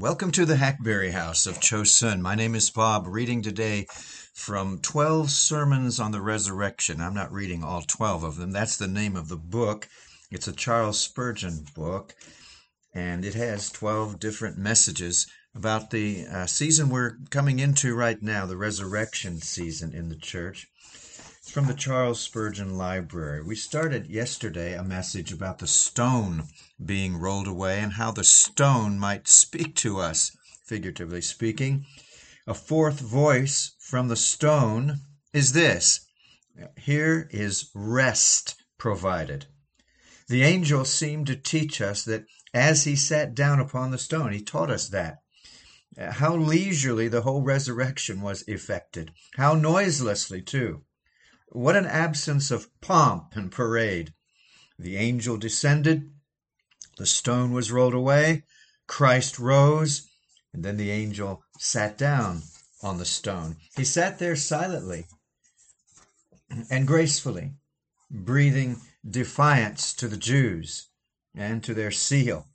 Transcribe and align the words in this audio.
Welcome 0.00 0.30
to 0.32 0.44
the 0.44 0.54
Hackberry 0.54 1.10
House 1.10 1.44
of 1.44 1.58
Chosun. 1.58 2.20
My 2.20 2.36
name 2.36 2.54
is 2.54 2.70
Bob, 2.70 3.08
reading 3.08 3.42
today 3.42 3.88
from 4.32 4.78
12 4.78 5.28
Sermons 5.28 5.98
on 5.98 6.12
the 6.12 6.20
Resurrection. 6.20 7.00
I'm 7.00 7.14
not 7.14 7.32
reading 7.32 7.64
all 7.64 7.82
12 7.82 8.22
of 8.22 8.36
them. 8.36 8.52
That's 8.52 8.76
the 8.76 8.86
name 8.86 9.16
of 9.16 9.28
the 9.28 9.36
book. 9.36 9.88
It's 10.30 10.46
a 10.46 10.52
Charles 10.52 11.00
Spurgeon 11.00 11.66
book, 11.74 12.14
and 12.94 13.24
it 13.24 13.34
has 13.34 13.70
12 13.70 14.20
different 14.20 14.56
messages 14.56 15.26
about 15.52 15.90
the 15.90 16.26
uh, 16.30 16.46
season 16.46 16.90
we're 16.90 17.16
coming 17.30 17.58
into 17.58 17.96
right 17.96 18.22
now, 18.22 18.46
the 18.46 18.56
resurrection 18.56 19.40
season 19.40 19.92
in 19.92 20.10
the 20.10 20.16
church. 20.16 20.68
It's 21.48 21.54
from 21.54 21.66
the 21.66 21.72
Charles 21.72 22.20
Spurgeon 22.20 22.76
Library. 22.76 23.42
We 23.42 23.56
started 23.56 24.06
yesterday 24.06 24.74
a 24.74 24.84
message 24.84 25.32
about 25.32 25.60
the 25.60 25.66
stone 25.66 26.48
being 26.84 27.16
rolled 27.16 27.46
away 27.46 27.80
and 27.80 27.94
how 27.94 28.10
the 28.10 28.22
stone 28.22 28.98
might 28.98 29.26
speak 29.28 29.74
to 29.76 29.98
us, 29.98 30.36
figuratively 30.66 31.22
speaking. 31.22 31.86
A 32.46 32.52
fourth 32.52 33.00
voice 33.00 33.74
from 33.78 34.08
the 34.08 34.14
stone 34.14 34.98
is 35.32 35.54
this 35.54 36.04
here 36.76 37.30
is 37.30 37.70
rest 37.74 38.56
provided. 38.76 39.46
The 40.28 40.42
angel 40.42 40.84
seemed 40.84 41.28
to 41.28 41.34
teach 41.34 41.80
us 41.80 42.04
that 42.04 42.26
as 42.52 42.84
he 42.84 42.94
sat 42.94 43.34
down 43.34 43.58
upon 43.58 43.90
the 43.90 43.96
stone, 43.96 44.32
he 44.32 44.42
taught 44.42 44.70
us 44.70 44.86
that. 44.90 45.20
How 45.96 46.36
leisurely 46.36 47.08
the 47.08 47.22
whole 47.22 47.40
resurrection 47.40 48.20
was 48.20 48.42
effected, 48.42 49.12
how 49.38 49.54
noiselessly, 49.54 50.42
too. 50.42 50.84
What 51.52 51.76
an 51.76 51.86
absence 51.86 52.50
of 52.50 52.68
pomp 52.82 53.34
and 53.34 53.50
parade! 53.50 54.12
The 54.78 54.96
angel 54.96 55.38
descended, 55.38 56.12
the 56.98 57.06
stone 57.06 57.52
was 57.52 57.72
rolled 57.72 57.94
away, 57.94 58.44
Christ 58.86 59.38
rose, 59.38 60.06
and 60.52 60.62
then 60.62 60.76
the 60.76 60.90
angel 60.90 61.42
sat 61.58 61.96
down 61.96 62.42
on 62.82 62.98
the 62.98 63.06
stone. 63.06 63.56
He 63.76 63.84
sat 63.84 64.18
there 64.18 64.36
silently 64.36 65.06
and 66.70 66.86
gracefully, 66.86 67.54
breathing 68.10 68.82
defiance 69.08 69.94
to 69.94 70.08
the 70.08 70.16
Jews 70.18 70.88
and 71.34 71.64
to 71.64 71.72
their 71.72 71.90
seal, 71.90 72.46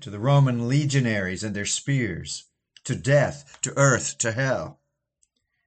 to 0.00 0.10
the 0.10 0.20
Roman 0.20 0.68
legionaries 0.68 1.42
and 1.42 1.56
their 1.56 1.64
spears, 1.64 2.44
to 2.84 2.94
death, 2.94 3.58
to 3.62 3.72
earth, 3.78 4.18
to 4.18 4.32
hell. 4.32 4.81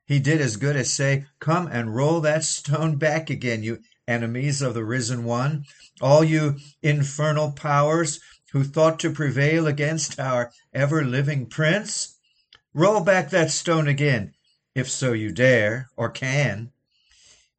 He 0.08 0.20
did 0.20 0.40
as 0.40 0.58
good 0.58 0.76
as 0.76 0.94
say, 0.94 1.26
Come 1.40 1.66
and 1.66 1.96
roll 1.96 2.22
that 2.22 2.44
stone 2.44 2.98
back 2.98 3.32
again, 3.32 3.64
you 3.64 3.82
enemies 4.08 4.62
of 4.62 4.76
the 4.76 4.86
risen 4.86 5.24
one, 5.24 5.66
all 6.00 6.24
you 6.24 6.60
infernal 6.84 7.52
powers 7.52 8.20
who 8.52 8.64
thought 8.64 9.00
to 9.00 9.10
prevail 9.10 9.66
against 9.66 10.20
our 10.20 10.52
ever 10.74 11.04
living 11.04 11.48
prince. 11.48 12.18
Roll 12.72 13.02
back 13.02 13.32
that 13.32 13.50
stone 13.50 13.88
again, 13.88 14.36
if 14.76 14.92
so 14.92 15.14
you 15.14 15.32
dare 15.32 15.90
or 15.98 16.12
can. 16.12 16.72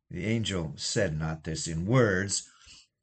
The 0.08 0.24
angel 0.24 0.74
said 0.77 1.19
not 1.19 1.42
this 1.42 1.67
in 1.67 1.84
words, 1.84 2.48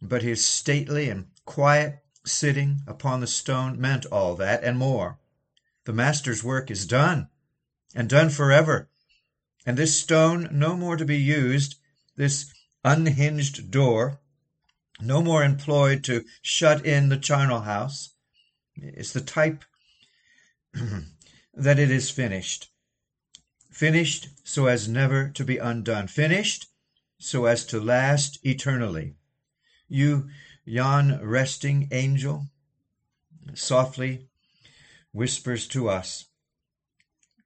but 0.01 0.21
his 0.21 0.45
stately 0.45 1.09
and 1.09 1.27
quiet 1.43 1.99
sitting 2.25 2.79
upon 2.87 3.19
the 3.19 3.27
stone 3.27 3.77
meant 3.79 4.05
all 4.05 4.35
that 4.37 4.63
and 4.63 4.77
more. 4.77 5.19
The 5.83 5.91
Master's 5.91 6.45
work 6.45 6.71
is 6.71 6.87
done, 6.87 7.27
and 7.93 8.07
done 8.07 8.29
forever 8.29 8.87
and 9.65 9.77
this 9.77 9.99
stone 9.99 10.49
no 10.51 10.75
more 10.75 10.97
to 10.97 11.05
be 11.05 11.17
used, 11.17 11.75
this 12.15 12.53
unhinged 12.83 13.71
door, 13.71 14.19
no 14.99 15.21
more 15.21 15.43
employed 15.43 16.03
to 16.03 16.25
shut 16.41 16.85
in 16.85 17.09
the 17.09 17.17
charnel 17.17 17.61
house, 17.61 18.13
is 18.75 19.13
the 19.13 19.21
type 19.21 19.63
that 21.53 21.79
it 21.79 21.91
is 21.91 22.09
finished. 22.09 22.69
Finished 23.71 24.29
so 24.43 24.67
as 24.67 24.87
never 24.87 25.29
to 25.29 25.43
be 25.43 25.57
undone. 25.57 26.07
Finished 26.07 26.67
so 27.17 27.45
as 27.45 27.65
to 27.65 27.79
last 27.79 28.39
eternally. 28.43 29.15
You, 29.87 30.29
yon 30.65 31.19
resting 31.23 31.87
angel, 31.91 32.47
softly 33.53 34.27
whispers 35.11 35.67
to 35.69 35.89
us, 35.89 36.25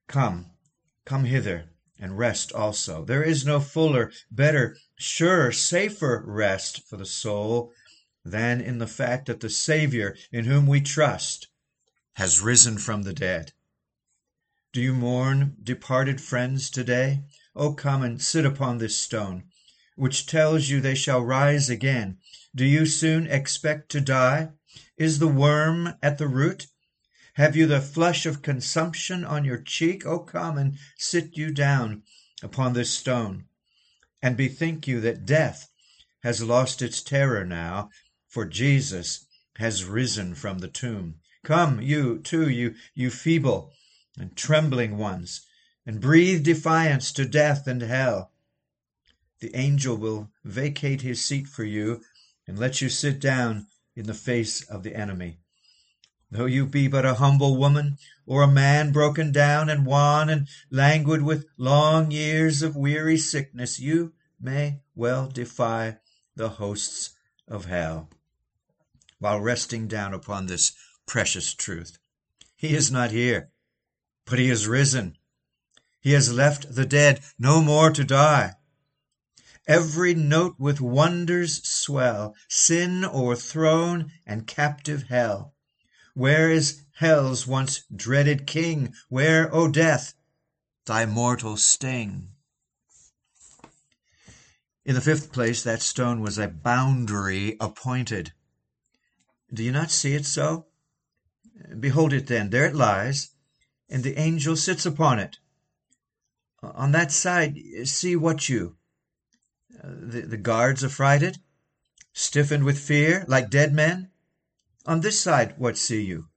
Come, 0.08 0.52
come 1.06 1.26
hither 1.26 1.70
and 2.00 2.18
rest 2.18 2.52
also. 2.52 3.04
There 3.04 3.24
is 3.24 3.46
no 3.46 3.60
fuller, 3.60 4.12
better, 4.32 4.78
surer, 4.98 5.52
safer 5.52 6.24
rest 6.26 6.88
for 6.88 6.98
the 6.98 7.06
soul 7.06 7.74
than 8.24 8.62
in 8.62 8.78
the 8.78 8.88
fact 8.88 9.26
that 9.28 9.40
the 9.40 9.50
Savior 9.50 10.16
in 10.32 10.46
whom 10.46 10.68
we 10.68 10.82
trust 10.82 11.48
has 12.14 12.42
risen 12.42 12.78
from 12.78 13.04
the 13.04 13.14
dead. 13.14 13.54
Do 14.74 14.82
you 14.82 14.94
mourn 14.94 15.56
departed 15.64 16.20
friends 16.20 16.70
today? 16.70 17.24
Oh, 17.56 17.74
come 17.74 18.04
and 18.04 18.22
sit 18.22 18.46
upon 18.46 18.78
this 18.78 18.98
stone, 18.98 19.46
which 19.96 20.28
tells 20.28 20.70
you 20.70 20.80
they 20.80 20.96
shall 20.96 21.22
rise 21.22 21.70
again. 21.70 22.18
Do 22.54 22.66
you 22.66 22.86
soon 22.86 23.28
expect 23.28 23.90
to 23.92 24.02
die? 24.02 24.50
Is 24.98 25.20
the 25.20 25.28
worm 25.28 25.96
at 26.04 26.18
the 26.18 26.28
root? 26.28 26.68
Have 27.38 27.56
you 27.56 27.68
the 27.68 27.82
flush 27.82 28.26
of 28.26 28.42
consumption 28.42 29.24
on 29.24 29.46
your 29.46 29.60
cheek? 29.60 30.08
Oh, 30.08 30.18
come 30.18 30.58
and 30.58 30.80
sit 30.98 31.38
you 31.38 31.52
down 31.52 32.02
upon 32.42 32.74
this 32.74 32.90
stone, 32.90 33.46
and 34.24 34.36
bethink 34.36 34.88
you 34.88 35.00
that 35.02 35.28
death 35.28 35.70
has 36.24 36.42
lost 36.42 36.82
its 36.82 37.00
terror 37.04 37.46
now, 37.46 37.92
for 38.28 38.44
Jesus 38.46 39.28
has 39.58 39.86
risen 39.86 40.34
from 40.34 40.58
the 40.58 40.68
tomb. 40.68 41.20
Come, 41.44 41.80
you 41.80 42.18
too, 42.18 42.50
you, 42.50 42.74
you 42.96 43.12
feeble 43.12 43.72
and 44.18 44.36
trembling 44.36 44.98
ones, 44.98 45.46
and 45.86 46.02
breathe 46.02 46.44
defiance 46.44 47.12
to 47.12 47.26
death 47.26 47.68
and 47.68 47.84
hell. 47.84 48.32
The 49.42 49.56
angel 49.56 49.96
will 49.96 50.32
vacate 50.44 51.04
his 51.04 51.24
seat 51.24 51.48
for 51.48 51.64
you 51.64 52.02
and 52.48 52.58
let 52.58 52.82
you 52.82 52.90
sit 52.90 53.20
down 53.20 53.68
in 53.96 54.08
the 54.08 54.16
face 54.16 54.64
of 54.68 54.82
the 54.82 54.96
enemy. 54.96 55.38
Though 56.30 56.46
you 56.46 56.66
be 56.66 56.90
but 56.90 57.06
a 57.06 57.16
humble 57.16 57.56
woman, 57.56 57.98
or 58.26 58.44
a 58.44 58.52
man 58.52 58.92
broken 58.92 59.32
down 59.32 59.70
and 59.70 59.86
wan 59.86 60.30
and 60.30 60.50
languid 60.70 61.22
with 61.22 61.46
long 61.58 62.12
years 62.12 62.62
of 62.62 62.76
weary 62.76 63.18
sickness, 63.18 63.80
you 63.80 64.14
may 64.38 64.82
well 64.94 65.28
defy 65.28 66.00
the 66.36 66.50
hosts 66.50 67.12
of 67.48 67.66
hell 67.66 68.10
while 69.20 69.40
resting 69.40 69.88
down 69.88 70.14
upon 70.14 70.46
this 70.46 70.74
precious 71.06 71.54
truth. 71.54 71.98
He 72.58 72.76
is 72.76 72.92
not 72.92 73.12
here, 73.12 73.52
but 74.26 74.38
he 74.38 74.50
is 74.50 74.68
risen. 74.68 75.18
He 76.02 76.12
has 76.12 76.34
left 76.34 76.76
the 76.76 76.86
dead 76.86 77.22
no 77.40 77.62
more 77.62 77.90
to 77.92 78.04
die. 78.04 78.56
Every 79.66 80.14
note 80.14 80.56
with 80.60 80.82
wonders 80.82 81.66
swell, 81.66 82.36
sin 82.50 83.06
o'erthrown 83.06 84.12
and 84.26 84.46
captive 84.46 85.04
hell 85.04 85.54
where 86.18 86.50
is 86.50 86.82
hell's 86.96 87.46
once 87.46 87.84
dreaded 87.96 88.48
king? 88.48 88.92
Where, 89.08 89.54
O 89.54 89.68
death, 89.68 90.16
thy 90.88 91.06
mortal 91.06 91.58
sting? 91.58 92.30
In 94.84 94.96
the 94.96 95.02
fifth 95.02 95.32
place, 95.32 95.62
that 95.62 95.84
stone 95.84 96.22
was 96.22 96.40
a 96.40 96.48
boundary 96.48 97.56
appointed. 97.60 98.34
Do 99.54 99.64
you 99.64 99.72
not 99.72 99.92
see 99.92 100.16
it 100.16 100.26
so? 100.26 100.66
Behold 101.80 102.14
it 102.14 102.26
then, 102.26 102.50
there 102.50 102.66
it 102.66 102.74
lies, 102.74 103.30
and 103.88 104.04
the 104.04 104.18
angel 104.18 104.56
sits 104.56 104.88
upon 104.88 105.20
it. 105.20 105.38
On 106.64 106.94
that 106.94 107.12
side, 107.12 107.60
see 107.84 108.16
what 108.16 108.50
you? 108.50 108.78
The, 109.84 110.22
the 110.22 110.38
guards 110.38 110.84
affrighted, 110.84 111.38
stiffened 112.12 112.64
with 112.64 112.80
fear, 112.80 113.24
like 113.28 113.52
dead 113.52 113.72
men? 113.72 114.10
On 114.88 115.02
this 115.02 115.20
side 115.20 115.54
what 115.58 115.78
see 115.78 116.02
you? 116.02 116.30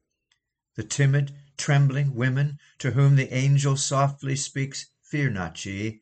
The 0.75 0.83
timid, 0.83 1.33
trembling 1.57 2.17
women 2.17 2.59
to 2.81 2.91
whom 2.91 3.15
the 3.15 3.33
angel 3.33 3.77
softly 3.77 4.35
speaks, 4.35 4.87
Fear 5.05 5.31
not 5.31 5.65
ye, 5.65 6.01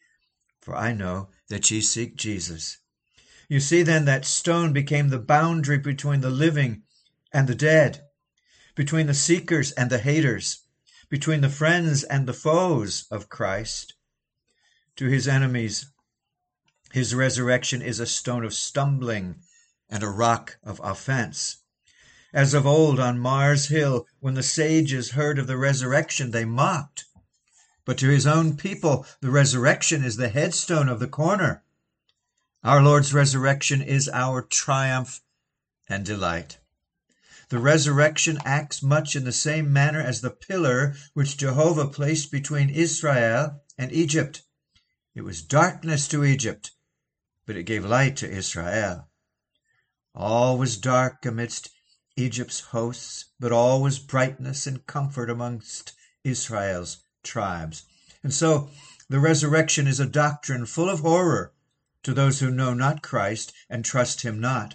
for 0.63 0.75
I 0.75 0.95
know 0.95 1.29
that 1.49 1.71
ye 1.71 1.83
seek 1.83 2.17
Jesus. 2.17 2.79
You 3.51 3.61
see 3.61 3.83
then 3.83 4.07
that 4.07 4.25
stone 4.25 4.73
became 4.73 5.11
the 5.11 5.19
boundary 5.19 5.77
between 5.77 6.23
the 6.23 6.31
living 6.31 6.85
and 7.35 7.47
the 7.47 7.55
dead, 7.55 8.07
between 8.75 9.09
the 9.09 9.15
seekers 9.15 9.73
and 9.73 9.91
the 9.91 9.99
haters, 9.99 10.61
between 11.11 11.43
the 11.43 11.51
friends 11.51 12.03
and 12.03 12.27
the 12.27 12.33
foes 12.33 13.07
of 13.11 13.29
Christ. 13.29 13.93
To 14.97 15.07
his 15.07 15.29
enemies, 15.29 15.93
his 16.93 17.15
resurrection 17.15 17.83
is 17.83 18.01
a 18.01 18.07
stone 18.07 18.43
of 18.43 18.55
stumbling 18.55 19.43
and 19.91 20.03
a 20.03 20.09
rock 20.09 20.57
of 20.63 20.81
offense. 20.83 21.59
As 22.33 22.53
of 22.53 22.67
old 22.67 23.01
on 23.01 23.19
Mars 23.19 23.69
Hill, 23.69 24.07
when 24.21 24.35
the 24.35 24.43
sages 24.43 25.13
heard 25.13 25.39
of 25.39 25.47
the 25.47 25.57
resurrection, 25.57 26.31
they 26.31 26.45
mocked. 26.45 27.07
But 27.87 27.97
to 27.99 28.09
his 28.09 28.27
own 28.27 28.57
people, 28.57 29.07
the 29.23 29.31
resurrection 29.31 30.05
is 30.05 30.17
the 30.17 30.29
headstone 30.29 30.91
of 30.91 31.01
the 31.01 31.09
corner. 31.09 31.63
Our 32.63 32.83
Lord's 32.83 33.15
resurrection 33.15 33.81
is 33.81 34.11
our 34.13 34.43
triumph 34.43 35.23
and 35.89 36.05
delight. 36.05 36.59
The 37.49 37.59
resurrection 37.59 38.39
acts 38.45 38.83
much 38.83 39.17
in 39.17 39.25
the 39.25 39.33
same 39.33 39.73
manner 39.73 40.01
as 40.01 40.21
the 40.21 40.31
pillar 40.31 40.97
which 41.15 41.39
Jehovah 41.39 41.89
placed 41.89 42.31
between 42.31 42.69
Israel 42.69 43.63
and 43.79 43.91
Egypt. 43.91 44.43
It 45.15 45.23
was 45.23 45.41
darkness 45.41 46.07
to 46.09 46.27
Egypt, 46.27 46.73
but 47.47 47.57
it 47.57 47.63
gave 47.63 47.87
light 47.87 48.19
to 48.19 48.31
Israel. 48.31 49.09
All 50.15 50.59
was 50.59 50.77
dark 50.77 51.25
amidst 51.25 51.71
Egypt's 52.19 52.61
hosts, 52.61 53.27
but 53.39 53.53
all 53.53 53.81
was 53.81 54.01
brightness 54.01 54.67
and 54.67 54.85
comfort 54.89 55.31
amongst 55.31 55.93
Israel's 56.25 57.05
tribes. 57.23 57.85
And 58.25 58.35
so 58.35 58.71
the 59.09 59.21
resurrection 59.21 59.87
is 59.87 60.01
a 60.01 60.07
doctrine 60.07 60.67
full 60.67 60.91
of 60.91 60.99
horror 60.99 61.53
to 62.03 62.13
those 62.13 62.41
who 62.41 62.51
know 62.51 62.75
not 62.75 63.03
Christ 63.03 63.53
and 63.71 63.85
trust 63.85 64.23
him 64.23 64.41
not. 64.41 64.75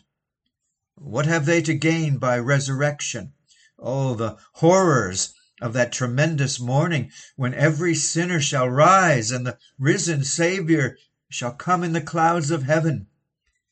What 0.96 1.26
have 1.26 1.46
they 1.46 1.62
to 1.64 1.74
gain 1.74 2.18
by 2.18 2.40
resurrection? 2.40 3.34
Oh, 3.78 4.16
the 4.16 4.38
horrors 4.54 5.34
of 5.62 5.74
that 5.74 5.92
tremendous 5.92 6.62
morning 6.62 7.12
when 7.36 7.54
every 7.54 7.94
sinner 7.94 8.40
shall 8.40 8.70
rise 8.70 9.32
and 9.32 9.46
the 9.46 9.58
risen 9.78 10.24
Saviour 10.24 10.98
shall 11.30 11.52
come 11.52 11.84
in 11.84 11.92
the 11.92 12.00
clouds 12.00 12.52
of 12.52 12.64
heaven, 12.64 13.08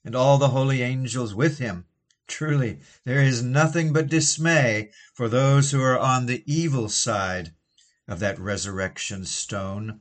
and 0.04 0.14
all 0.14 0.38
the 0.38 0.50
holy 0.50 0.82
angels 0.82 1.34
with 1.34 1.60
him. 1.60 1.86
Truly, 2.31 2.80
there 3.04 3.22
is 3.22 3.44
nothing 3.44 3.92
but 3.92 4.07
dismay 4.07 4.92
for 5.13 5.28
those 5.28 5.72
who 5.72 5.81
are 5.81 6.00
on 6.00 6.28
the 6.28 6.44
evil 6.45 6.88
side 6.88 7.54
of 8.07 8.19
that 8.19 8.39
resurrection 8.39 9.25
stone. 9.25 10.00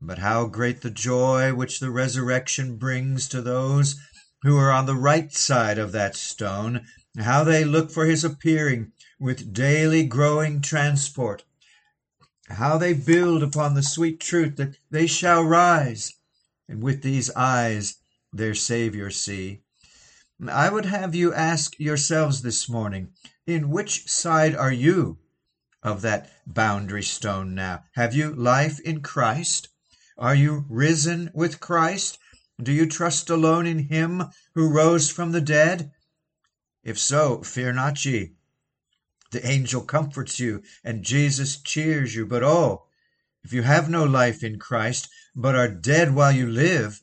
But 0.00 0.18
how 0.18 0.46
great 0.46 0.80
the 0.80 0.90
joy 0.90 1.54
which 1.54 1.80
the 1.80 1.90
resurrection 1.90 2.78
brings 2.78 3.28
to 3.28 3.42
those 3.42 3.96
who 4.42 4.56
are 4.56 4.72
on 4.72 4.86
the 4.86 4.96
right 4.96 5.30
side 5.34 5.78
of 5.78 5.92
that 5.92 6.16
stone, 6.16 6.86
how 7.18 7.44
they 7.44 7.62
look 7.62 7.90
for 7.90 8.06
his 8.06 8.24
appearing 8.24 8.92
with 9.20 9.52
daily 9.52 10.06
growing 10.06 10.62
transport, 10.62 11.44
how 12.48 12.78
they 12.78 12.94
build 12.94 13.42
upon 13.42 13.74
the 13.74 13.82
sweet 13.82 14.18
truth 14.18 14.56
that 14.56 14.78
they 14.90 15.06
shall 15.06 15.44
rise, 15.44 16.10
and 16.68 16.82
with 16.82 17.02
these 17.02 17.30
eyes 17.32 17.96
their 18.32 18.54
Saviour 18.54 19.10
see. 19.10 19.63
I 20.50 20.68
would 20.68 20.86
have 20.86 21.14
you 21.14 21.32
ask 21.32 21.78
yourselves 21.78 22.42
this 22.42 22.68
morning, 22.68 23.12
in 23.46 23.70
which 23.70 24.08
side 24.08 24.54
are 24.54 24.72
you 24.72 25.18
of 25.82 26.02
that 26.02 26.30
boundary 26.46 27.02
stone 27.02 27.54
now? 27.54 27.84
Have 27.94 28.14
you 28.14 28.34
life 28.34 28.80
in 28.80 29.00
Christ? 29.00 29.68
Are 30.18 30.34
you 30.34 30.64
risen 30.68 31.30
with 31.34 31.60
Christ? 31.60 32.18
Do 32.62 32.72
you 32.72 32.86
trust 32.86 33.30
alone 33.30 33.66
in 33.66 33.88
him 33.88 34.24
who 34.54 34.68
rose 34.68 35.10
from 35.10 35.32
the 35.32 35.40
dead? 35.40 35.92
If 36.82 36.98
so, 36.98 37.42
fear 37.42 37.72
not 37.72 38.04
ye. 38.04 38.34
The 39.30 39.46
angel 39.46 39.82
comforts 39.82 40.38
you, 40.38 40.62
and 40.84 41.02
Jesus 41.04 41.56
cheers 41.56 42.14
you. 42.14 42.26
But 42.26 42.42
oh, 42.42 42.86
if 43.42 43.52
you 43.52 43.62
have 43.62 43.90
no 43.90 44.04
life 44.04 44.42
in 44.42 44.58
Christ, 44.58 45.08
but 45.34 45.54
are 45.54 45.68
dead 45.68 46.14
while 46.14 46.32
you 46.32 46.46
live, 46.46 47.02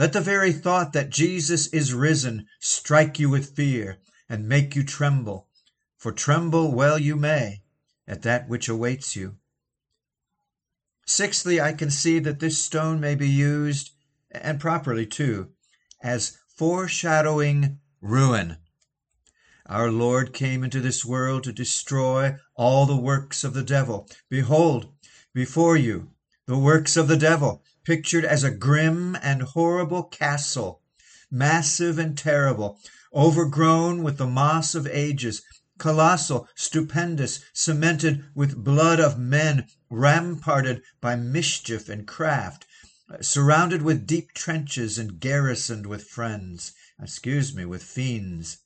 let 0.00 0.14
the 0.14 0.20
very 0.22 0.50
thought 0.50 0.94
that 0.94 1.10
Jesus 1.10 1.66
is 1.66 1.92
risen 1.92 2.46
strike 2.58 3.18
you 3.18 3.28
with 3.28 3.54
fear 3.54 3.98
and 4.30 4.48
make 4.48 4.74
you 4.74 4.82
tremble, 4.82 5.46
for 5.98 6.10
tremble 6.10 6.72
well 6.72 6.98
you 6.98 7.16
may 7.16 7.60
at 8.08 8.22
that 8.22 8.48
which 8.48 8.66
awaits 8.66 9.14
you. 9.14 9.36
Sixthly, 11.04 11.60
I 11.60 11.74
can 11.74 11.90
see 11.90 12.18
that 12.18 12.40
this 12.40 12.56
stone 12.56 12.98
may 12.98 13.14
be 13.14 13.28
used, 13.28 13.90
and 14.30 14.58
properly 14.58 15.04
too, 15.04 15.50
as 16.02 16.38
foreshadowing 16.56 17.78
ruin. 18.00 18.56
Our 19.66 19.90
Lord 19.90 20.32
came 20.32 20.64
into 20.64 20.80
this 20.80 21.04
world 21.04 21.44
to 21.44 21.52
destroy 21.52 22.36
all 22.54 22.86
the 22.86 22.96
works 22.96 23.44
of 23.44 23.52
the 23.52 23.62
devil. 23.62 24.08
Behold, 24.30 24.94
before 25.34 25.76
you, 25.76 26.08
the 26.46 26.58
works 26.58 26.96
of 26.96 27.06
the 27.06 27.18
devil, 27.18 27.62
pictured 27.84 28.24
as 28.24 28.44
a 28.44 28.50
grim 28.50 29.16
and 29.22 29.42
horrible 29.42 30.02
castle, 30.02 30.82
massive 31.30 31.98
and 31.98 32.18
terrible, 32.18 32.78
overgrown 33.14 34.02
with 34.02 34.18
the 34.18 34.26
moss 34.26 34.74
of 34.74 34.86
ages, 34.86 35.42
colossal, 35.78 36.46
stupendous, 36.54 37.40
cemented 37.54 38.22
with 38.34 38.62
blood 38.62 39.00
of 39.00 39.18
men, 39.18 39.66
ramparted 39.88 40.82
by 41.00 41.16
mischief 41.16 41.88
and 41.88 42.06
craft, 42.06 42.66
surrounded 43.22 43.80
with 43.82 44.06
deep 44.06 44.32
trenches 44.34 44.98
and 44.98 45.18
garrisoned 45.18 45.86
with 45.86 46.04
friends, 46.04 46.72
excuse 47.02 47.54
me, 47.54 47.64
with 47.64 47.82
fiends. 47.82 48.58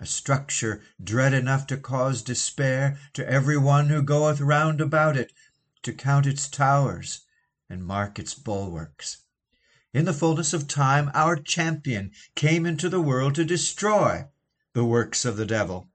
A 0.00 0.06
structure 0.06 0.82
dread 1.02 1.34
enough 1.34 1.66
to 1.68 1.76
cause 1.76 2.22
despair 2.22 2.98
to 3.12 3.28
every 3.28 3.56
one 3.58 3.90
who 3.90 4.02
goeth 4.02 4.40
round 4.40 4.80
about 4.80 5.16
it, 5.16 5.30
to 5.82 5.92
count 5.92 6.26
its 6.26 6.48
towers, 6.48 7.20
and 7.70 7.84
mark 7.84 8.18
its 8.18 8.34
bulwarks. 8.34 9.18
In 9.94 10.04
the 10.04 10.12
fullness 10.12 10.52
of 10.52 10.68
time, 10.68 11.10
our 11.14 11.36
champion 11.36 12.10
came 12.34 12.66
into 12.66 12.88
the 12.88 13.00
world 13.00 13.34
to 13.36 13.44
destroy 13.44 14.26
the 14.74 14.84
works 14.84 15.24
of 15.24 15.36
the 15.36 15.46
devil. 15.46 15.88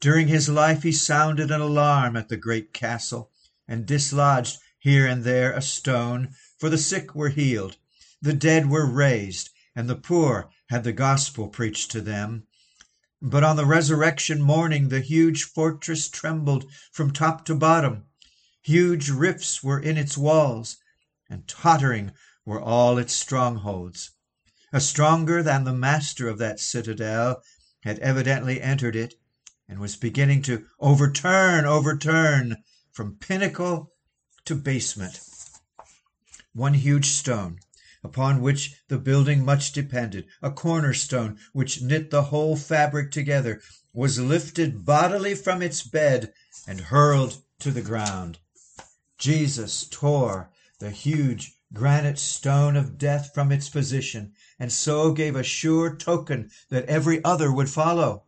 During 0.00 0.28
his 0.28 0.48
life, 0.48 0.82
he 0.82 0.92
sounded 0.92 1.50
an 1.50 1.60
alarm 1.60 2.16
at 2.16 2.28
the 2.28 2.36
great 2.36 2.72
castle, 2.72 3.30
and 3.66 3.86
dislodged 3.86 4.58
here 4.78 5.06
and 5.06 5.24
there 5.24 5.52
a 5.52 5.62
stone, 5.62 6.34
for 6.58 6.68
the 6.68 6.78
sick 6.78 7.14
were 7.14 7.30
healed, 7.30 7.76
the 8.20 8.32
dead 8.32 8.68
were 8.68 8.86
raised, 8.86 9.50
and 9.74 9.88
the 9.88 9.96
poor 9.96 10.50
had 10.68 10.84
the 10.84 10.92
gospel 10.92 11.48
preached 11.48 11.90
to 11.92 12.00
them. 12.00 12.44
But 13.22 13.44
on 13.44 13.56
the 13.56 13.66
resurrection 13.66 14.42
morning, 14.42 14.88
the 14.88 15.00
huge 15.00 15.44
fortress 15.44 16.08
trembled 16.08 16.70
from 16.92 17.12
top 17.12 17.44
to 17.46 17.54
bottom. 17.54 18.04
Huge 18.62 19.10
rifts 19.10 19.62
were 19.62 19.80
in 19.80 19.96
its 19.96 20.18
walls, 20.18 20.76
and 21.30 21.46
tottering 21.46 22.12
were 22.44 22.60
all 22.60 22.98
its 22.98 23.12
strongholds. 23.12 24.10
A 24.72 24.80
stronger 24.80 25.42
than 25.42 25.64
the 25.64 25.72
master 25.72 26.28
of 26.28 26.38
that 26.38 26.60
citadel 26.60 27.42
had 27.82 27.98
evidently 27.98 28.60
entered 28.60 28.96
it, 28.96 29.14
and 29.68 29.78
was 29.78 29.96
beginning 29.96 30.42
to 30.42 30.64
overturn, 30.80 31.64
overturn 31.64 32.56
from 32.92 33.16
pinnacle 33.16 33.92
to 34.44 34.54
basement. 34.54 35.20
One 36.54 36.74
huge 36.74 37.06
stone, 37.06 37.58
upon 38.02 38.40
which 38.40 38.74
the 38.88 38.98
building 38.98 39.44
much 39.44 39.72
depended, 39.72 40.26
a 40.42 40.50
cornerstone 40.50 41.38
which 41.52 41.82
knit 41.82 42.10
the 42.10 42.24
whole 42.24 42.56
fabric 42.56 43.10
together, 43.10 43.60
was 43.92 44.18
lifted 44.18 44.84
bodily 44.84 45.34
from 45.34 45.60
its 45.62 45.82
bed 45.82 46.32
and 46.66 46.80
hurled 46.80 47.42
to 47.60 47.70
the 47.70 47.82
ground. 47.82 48.38
Jesus 49.18 49.86
tore 49.90 50.50
the 50.78 50.90
huge 50.90 51.54
granite 51.72 52.18
stone 52.18 52.76
of 52.76 52.96
death 52.96 53.32
from 53.34 53.50
its 53.50 53.68
position, 53.68 54.32
and 54.58 54.72
so 54.72 55.12
gave 55.12 55.34
a 55.34 55.42
sure 55.42 55.96
token 55.96 56.48
that 56.70 56.84
every 56.84 57.22
other 57.24 57.52
would 57.52 57.68
follow. 57.68 58.24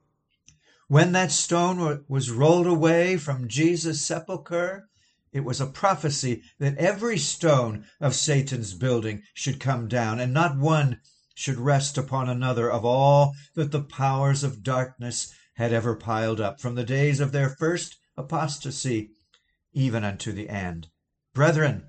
When 0.88 1.12
that 1.12 1.30
stone 1.30 2.04
was 2.09 2.33
rolled 2.33 2.66
away 2.66 3.16
from 3.16 3.47
Jesus' 3.47 4.04
sepulchre, 4.04 4.88
it 5.33 5.45
was 5.45 5.61
a 5.61 5.66
prophecy 5.66 6.42
that 6.59 6.76
every 6.76 7.16
stone 7.19 7.87
of 8.00 8.16
Satan's 8.16 8.75
building 8.75 9.23
should 9.33 9.61
come 9.61 9.87
down, 9.87 10.19
and 10.19 10.35
not 10.35 10.59
one 10.59 11.00
should 11.37 11.57
rest 11.57 11.97
upon 11.97 12.28
another 12.28 12.69
of 12.69 12.85
all 12.85 13.35
that 13.54 13.71
the 13.71 13.85
powers 13.85 14.42
of 14.42 14.64
darkness 14.64 15.33
had 15.54 15.73
ever 15.73 15.95
piled 15.95 16.40
up, 16.40 16.61
from 16.61 16.75
the 16.75 16.85
days 16.85 17.21
of 17.21 17.30
their 17.30 17.50
first 17.50 17.97
apostasy 18.16 19.12
even 19.73 20.02
unto 20.02 20.33
the 20.33 20.49
end. 20.49 20.88
Brethren, 21.33 21.85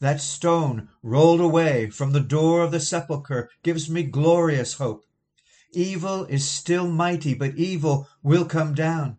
that 0.00 0.20
stone 0.20 0.88
rolled 1.02 1.40
away 1.40 1.88
from 1.90 2.12
the 2.12 2.20
door 2.20 2.62
of 2.62 2.70
the 2.70 2.80
sepulchre 2.80 3.50
gives 3.62 3.88
me 3.88 4.02
glorious 4.02 4.74
hope. 4.74 5.04
Evil 5.72 6.24
is 6.26 6.48
still 6.48 6.86
mighty, 6.86 7.34
but 7.34 7.56
evil 7.56 8.08
will 8.22 8.44
come 8.44 8.74
down. 8.74 9.18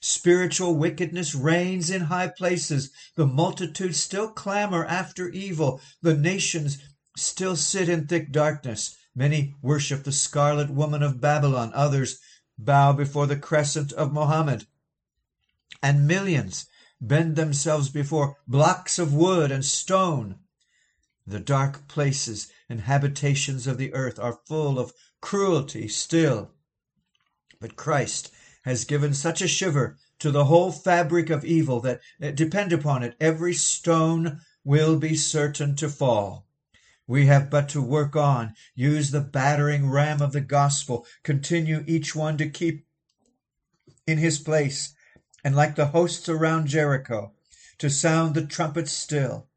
Spiritual 0.00 0.76
wickedness 0.76 1.34
reigns 1.34 1.90
in 1.90 2.02
high 2.02 2.28
places. 2.28 2.90
The 3.16 3.26
multitude 3.26 3.96
still 3.96 4.28
clamor 4.28 4.84
after 4.86 5.28
evil. 5.28 5.80
The 6.02 6.14
nations 6.14 6.78
still 7.16 7.56
sit 7.56 7.88
in 7.88 8.06
thick 8.06 8.30
darkness. 8.30 8.96
Many 9.14 9.54
worship 9.60 10.04
the 10.04 10.12
scarlet 10.12 10.70
woman 10.70 11.02
of 11.02 11.20
Babylon. 11.20 11.72
Others 11.74 12.20
bow 12.56 12.92
before 12.92 13.26
the 13.26 13.36
crescent 13.36 13.92
of 13.92 14.12
Mohammed. 14.12 14.66
And 15.82 16.06
millions 16.06 16.66
bend 17.00 17.36
themselves 17.36 17.88
before 17.88 18.36
blocks 18.46 18.98
of 18.98 19.14
wood 19.14 19.50
and 19.50 19.64
stone. 19.64 20.38
The 21.26 21.40
dark 21.40 21.88
places 21.88 22.50
and 22.68 22.82
habitations 22.82 23.66
of 23.66 23.78
the 23.78 23.92
earth 23.94 24.18
are 24.18 24.40
full 24.46 24.78
of 24.78 24.92
cruelty 25.20 25.88
still. 25.88 26.52
But 27.60 27.76
Christ 27.76 28.32
has 28.62 28.84
given 28.84 29.14
such 29.14 29.42
a 29.42 29.48
shiver 29.48 29.98
to 30.18 30.30
the 30.30 30.46
whole 30.46 30.72
fabric 30.72 31.30
of 31.30 31.44
evil 31.44 31.80
that, 31.80 32.00
uh, 32.22 32.30
depend 32.30 32.72
upon 32.72 33.02
it, 33.02 33.16
every 33.20 33.54
stone 33.54 34.40
will 34.64 34.98
be 34.98 35.14
certain 35.14 35.76
to 35.76 35.88
fall. 35.88 36.46
We 37.06 37.26
have 37.26 37.48
but 37.50 37.68
to 37.70 37.80
work 37.80 38.16
on, 38.16 38.54
use 38.74 39.10
the 39.10 39.20
battering 39.20 39.88
ram 39.88 40.20
of 40.20 40.32
the 40.32 40.40
gospel, 40.40 41.06
continue 41.22 41.84
each 41.86 42.14
one 42.14 42.36
to 42.38 42.50
keep 42.50 42.86
in 44.06 44.18
his 44.18 44.38
place, 44.38 44.94
and 45.44 45.54
like 45.54 45.76
the 45.76 45.86
hosts 45.86 46.28
around 46.28 46.66
Jericho, 46.66 47.32
to 47.78 47.88
sound 47.88 48.34
the 48.34 48.46
trumpet 48.46 48.88
still. 48.88 49.48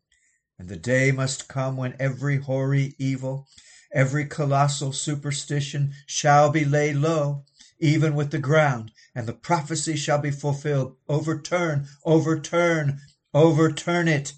And 0.59 0.69
the 0.69 0.77
day 0.77 1.11
must 1.11 1.47
come 1.47 1.75
when 1.75 1.95
every 1.99 2.37
hoary 2.37 2.95
evil, 2.99 3.47
every 3.91 4.25
colossal 4.25 4.93
superstition 4.93 5.93
shall 6.05 6.49
be 6.51 6.63
laid 6.63 6.97
low, 6.97 7.45
even 7.79 8.13
with 8.13 8.31
the 8.31 8.39
ground, 8.39 8.91
and 9.15 9.27
the 9.27 9.33
prophecy 9.33 9.95
shall 9.95 10.19
be 10.19 10.31
fulfilled. 10.31 10.97
Overturn, 11.09 11.87
overturn, 12.05 12.99
overturn 13.33 14.07
it, 14.07 14.33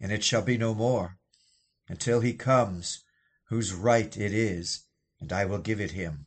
and 0.00 0.10
it 0.10 0.24
shall 0.24 0.42
be 0.42 0.56
no 0.56 0.74
more, 0.74 1.18
until 1.88 2.20
he 2.20 2.32
comes, 2.32 3.04
whose 3.48 3.72
right 3.74 4.16
it 4.16 4.32
is, 4.32 4.84
and 5.20 5.32
I 5.32 5.44
will 5.44 5.58
give 5.58 5.80
it 5.80 5.92
him. 5.92 6.26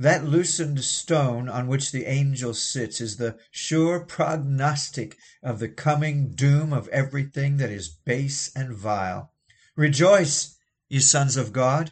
That 0.00 0.24
loosened 0.24 0.84
stone 0.84 1.48
on 1.48 1.66
which 1.66 1.90
the 1.90 2.06
angel 2.06 2.54
sits 2.54 3.00
is 3.00 3.16
the 3.16 3.36
sure 3.50 3.98
prognostic 3.98 5.16
of 5.42 5.58
the 5.58 5.68
coming 5.68 6.34
doom 6.36 6.72
of 6.72 6.86
everything 6.88 7.56
that 7.56 7.70
is 7.70 7.88
base 7.88 8.54
and 8.54 8.76
vile. 8.76 9.32
Rejoice, 9.74 10.54
ye 10.88 11.00
sons 11.00 11.36
of 11.36 11.52
God, 11.52 11.90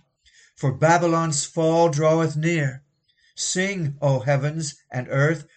for 0.55 0.73
Babylon's 0.73 1.45
fall 1.45 1.89
draweth 1.89 2.37
near. 2.37 2.85
Sing, 3.35 3.99
O 4.01 4.21
heavens 4.21 4.77
and 4.89 5.09
earth, 5.11 5.49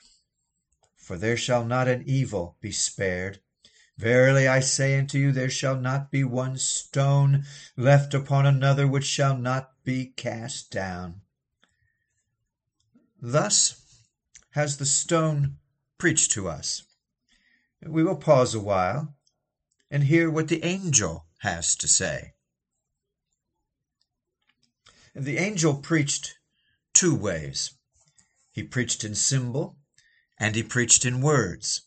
for 0.97 1.17
there 1.17 1.37
shall 1.37 1.63
not 1.63 1.87
an 1.87 2.03
evil 2.07 2.57
be 2.61 2.71
spared. 2.71 3.39
Verily 3.95 4.47
I 4.47 4.59
say 4.59 4.97
unto 4.97 5.19
you, 5.19 5.31
there 5.31 5.51
shall 5.51 5.79
not 5.79 6.09
be 6.09 6.23
one 6.23 6.57
stone 6.57 7.45
left 7.77 8.15
upon 8.15 8.47
another 8.47 8.87
which 8.87 9.05
shall 9.05 9.37
not 9.37 9.71
be 9.83 10.07
cast 10.07 10.71
down. 10.71 11.21
Thus 13.21 13.75
has 14.51 14.77
the 14.77 14.85
stone 14.85 15.57
preached 15.97 16.31
to 16.31 16.47
us. 16.47 16.83
We 17.85 18.01
will 18.01 18.15
pause 18.15 18.55
a 18.55 18.61
while 18.61 19.17
and 19.91 20.05
hear 20.05 20.31
what 20.31 20.47
the 20.47 20.63
angel 20.63 21.27
has 21.39 21.75
to 21.77 21.87
say. 21.87 22.35
The 25.13 25.37
angel 25.37 25.75
preached 25.75 26.37
two 26.93 27.13
ways. 27.13 27.71
He 28.51 28.63
preached 28.63 29.03
in 29.03 29.15
symbol 29.15 29.77
and 30.37 30.55
he 30.55 30.63
preached 30.63 31.03
in 31.03 31.19
words. 31.19 31.81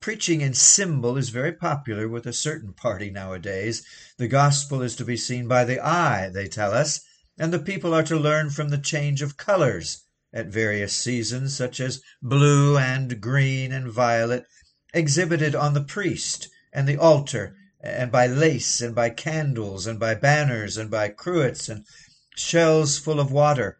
Preaching 0.00 0.40
in 0.40 0.54
symbol 0.54 1.18
is 1.18 1.28
very 1.28 1.52
popular 1.52 2.08
with 2.08 2.26
a 2.26 2.32
certain 2.32 2.72
party 2.72 3.10
nowadays. 3.10 3.84
The 4.16 4.28
gospel 4.28 4.80
is 4.80 4.96
to 4.96 5.04
be 5.04 5.18
seen 5.18 5.46
by 5.46 5.66
the 5.66 5.78
eye, 5.78 6.30
they 6.30 6.48
tell 6.48 6.72
us, 6.72 7.00
and 7.38 7.52
the 7.52 7.58
people 7.58 7.92
are 7.92 8.04
to 8.04 8.16
learn 8.18 8.48
from 8.48 8.70
the 8.70 8.78
change 8.78 9.20
of 9.20 9.36
colors 9.36 10.06
at 10.32 10.46
various 10.46 10.94
seasons, 10.94 11.56
such 11.56 11.80
as 11.80 12.02
blue 12.22 12.78
and 12.78 13.20
green 13.20 13.72
and 13.72 13.90
violet, 13.90 14.46
exhibited 14.94 15.54
on 15.54 15.74
the 15.74 15.84
priest 15.84 16.48
and 16.72 16.88
the 16.88 16.96
altar, 16.96 17.56
and 17.80 18.10
by 18.12 18.26
lace 18.26 18.80
and 18.80 18.94
by 18.94 19.10
candles 19.10 19.86
and 19.86 19.98
by 19.98 20.14
banners 20.14 20.76
and 20.76 20.90
by 20.90 21.08
cruets 21.08 21.68
and 21.68 21.84
shells 22.36 22.98
full 22.98 23.20
of 23.20 23.32
water. 23.32 23.78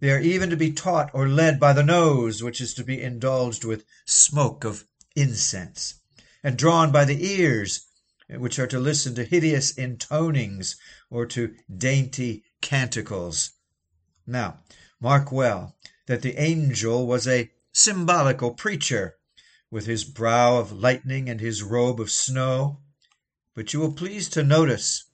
They 0.00 0.10
are 0.10 0.20
even 0.20 0.50
to 0.50 0.56
be 0.56 0.72
taught 0.72 1.10
or 1.14 1.28
led 1.28 1.58
by 1.58 1.72
the 1.72 1.82
nose, 1.82 2.42
which 2.42 2.60
is 2.60 2.74
to 2.74 2.84
be 2.84 3.00
indulged 3.00 3.64
with 3.64 3.84
smoke 4.04 4.64
of 4.64 4.84
incense, 5.14 5.94
and 6.42 6.58
drawn 6.58 6.92
by 6.92 7.06
the 7.06 7.24
ears, 7.24 7.86
which 8.28 8.58
are 8.58 8.66
to 8.66 8.78
listen 8.78 9.14
to 9.14 9.24
hideous 9.24 9.72
intonings 9.72 10.76
or 11.08 11.24
to 11.26 11.54
dainty 11.74 12.44
canticles. 12.60 13.52
Now, 14.26 14.58
mark 15.00 15.30
well 15.30 15.76
that 16.06 16.22
the 16.22 16.40
angel 16.40 17.06
was 17.06 17.26
a 17.26 17.50
symbolical 17.72 18.52
preacher, 18.52 19.16
with 19.70 19.86
his 19.86 20.04
brow 20.04 20.58
of 20.58 20.72
lightning 20.72 21.28
and 21.28 21.40
his 21.40 21.62
robe 21.62 22.00
of 22.00 22.10
snow. 22.10 22.80
But 23.54 23.72
you 23.72 23.80
will 23.80 23.92
please 23.92 24.28
to 24.30 24.42
notice 24.42 25.04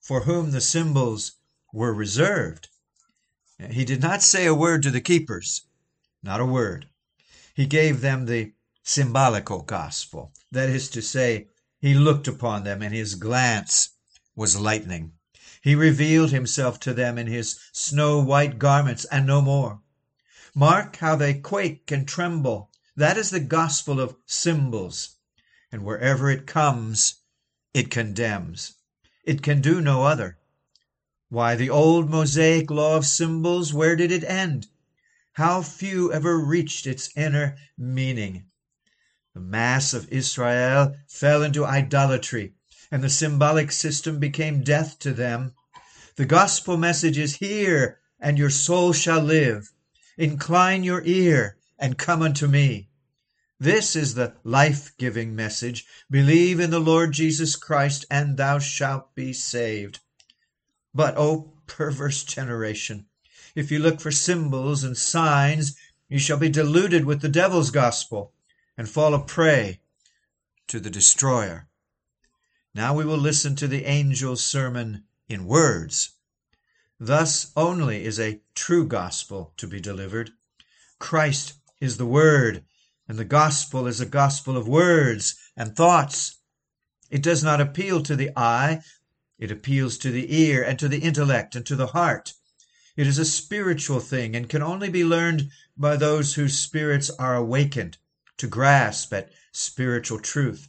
for 0.00 0.22
whom 0.22 0.52
the 0.52 0.60
symbols 0.60 1.32
were 1.72 1.92
reserved. 1.92 2.68
He 3.70 3.84
did 3.84 4.00
not 4.00 4.22
say 4.22 4.46
a 4.46 4.54
word 4.54 4.82
to 4.84 4.90
the 4.90 5.00
keepers, 5.00 5.62
not 6.22 6.40
a 6.40 6.46
word. 6.46 6.88
He 7.54 7.66
gave 7.66 8.00
them 8.00 8.26
the 8.26 8.52
symbolical 8.82 9.62
gospel. 9.62 10.32
That 10.52 10.68
is 10.70 10.88
to 10.90 11.02
say, 11.02 11.48
he 11.80 11.94
looked 11.94 12.28
upon 12.28 12.64
them, 12.64 12.82
and 12.82 12.94
his 12.94 13.14
glance 13.16 13.90
was 14.34 14.60
lightning. 14.60 15.12
He 15.66 15.74
revealed 15.74 16.30
himself 16.30 16.78
to 16.78 16.94
them 16.94 17.18
in 17.18 17.26
his 17.26 17.58
snow 17.72 18.20
white 18.22 18.56
garments, 18.56 19.04
and 19.06 19.26
no 19.26 19.42
more. 19.42 19.80
Mark 20.54 20.94
how 20.98 21.16
they 21.16 21.34
quake 21.34 21.90
and 21.90 22.06
tremble. 22.06 22.70
That 22.94 23.18
is 23.18 23.30
the 23.30 23.40
gospel 23.40 23.98
of 23.98 24.14
symbols. 24.26 25.16
And 25.72 25.84
wherever 25.84 26.30
it 26.30 26.46
comes, 26.46 27.16
it 27.74 27.90
condemns. 27.90 28.74
It 29.24 29.42
can 29.42 29.60
do 29.60 29.80
no 29.80 30.04
other. 30.04 30.38
Why, 31.30 31.56
the 31.56 31.70
old 31.70 32.08
Mosaic 32.08 32.70
law 32.70 32.96
of 32.96 33.04
symbols, 33.04 33.74
where 33.74 33.96
did 33.96 34.12
it 34.12 34.22
end? 34.22 34.68
How 35.32 35.62
few 35.62 36.12
ever 36.12 36.38
reached 36.38 36.86
its 36.86 37.10
inner 37.16 37.56
meaning. 37.76 38.44
The 39.34 39.40
mass 39.40 39.92
of 39.94 40.08
Israel 40.12 40.94
fell 41.08 41.42
into 41.42 41.66
idolatry, 41.66 42.54
and 42.90 43.02
the 43.02 43.10
symbolic 43.10 43.72
system 43.72 44.18
became 44.18 44.62
death 44.62 44.98
to 45.00 45.12
them. 45.12 45.52
The 46.16 46.24
gospel 46.24 46.76
message 46.76 47.18
is 47.18 47.36
here, 47.36 47.98
and 48.20 48.38
your 48.38 48.50
soul 48.50 48.92
shall 48.92 49.20
live. 49.20 49.72
Incline 50.16 50.84
your 50.84 51.02
ear 51.04 51.56
and 51.78 51.98
come 51.98 52.22
unto 52.22 52.46
me. 52.46 52.88
This 53.58 53.96
is 53.96 54.14
the 54.14 54.34
life 54.44 54.96
giving 54.98 55.34
message. 55.34 55.86
Believe 56.10 56.60
in 56.60 56.70
the 56.70 56.78
Lord 56.78 57.12
Jesus 57.12 57.56
Christ, 57.56 58.04
and 58.10 58.36
thou 58.36 58.58
shalt 58.58 59.14
be 59.14 59.32
saved. 59.32 60.00
But, 60.94 61.16
O 61.16 61.52
perverse 61.66 62.24
generation, 62.24 63.06
if 63.54 63.70
you 63.70 63.78
look 63.78 64.00
for 64.00 64.10
symbols 64.10 64.84
and 64.84 64.96
signs, 64.96 65.76
you 66.08 66.18
shall 66.18 66.38
be 66.38 66.48
deluded 66.48 67.04
with 67.04 67.20
the 67.20 67.28
devil's 67.28 67.70
gospel 67.70 68.32
and 68.76 68.88
fall 68.88 69.14
a 69.14 69.24
prey 69.24 69.80
to 70.68 70.78
the 70.78 70.90
destroyer. 70.90 71.66
Now 72.76 72.92
we 72.92 73.06
will 73.06 73.16
listen 73.16 73.56
to 73.56 73.68
the 73.68 73.86
angel's 73.86 74.44
sermon 74.44 75.04
in 75.30 75.46
words. 75.46 76.10
Thus 77.00 77.50
only 77.56 78.04
is 78.04 78.20
a 78.20 78.42
true 78.54 78.86
gospel 78.86 79.54
to 79.56 79.66
be 79.66 79.80
delivered. 79.80 80.32
Christ 80.98 81.54
is 81.80 81.96
the 81.96 82.04
Word, 82.04 82.66
and 83.08 83.18
the 83.18 83.24
gospel 83.24 83.86
is 83.86 84.02
a 84.02 84.04
gospel 84.04 84.58
of 84.58 84.68
words 84.68 85.36
and 85.56 85.74
thoughts. 85.74 86.36
It 87.08 87.22
does 87.22 87.42
not 87.42 87.62
appeal 87.62 88.02
to 88.02 88.14
the 88.14 88.30
eye, 88.36 88.82
it 89.38 89.50
appeals 89.50 89.96
to 89.96 90.10
the 90.10 90.26
ear 90.38 90.62
and 90.62 90.78
to 90.78 90.86
the 90.86 90.98
intellect 90.98 91.56
and 91.56 91.64
to 91.64 91.76
the 91.76 91.86
heart. 91.86 92.34
It 92.94 93.06
is 93.06 93.18
a 93.18 93.24
spiritual 93.24 94.00
thing 94.00 94.36
and 94.36 94.50
can 94.50 94.62
only 94.62 94.90
be 94.90 95.02
learned 95.02 95.50
by 95.78 95.96
those 95.96 96.34
whose 96.34 96.58
spirits 96.58 97.08
are 97.08 97.36
awakened 97.36 97.96
to 98.36 98.46
grasp 98.46 99.14
at 99.14 99.32
spiritual 99.50 100.20
truth. 100.20 100.68